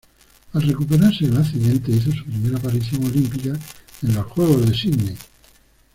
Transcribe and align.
Al 0.53 0.63
recuperarse 0.63 1.27
del 1.27 1.37
accidente, 1.37 1.91
hizo 1.91 2.11
su 2.11 2.23
primera 2.25 2.57
aparición 2.57 3.05
olímpica, 3.05 3.53
en 4.01 4.15
los 4.15 4.25
Juegos 4.25 4.65
de 4.65 4.73
Sidney. 4.75 5.15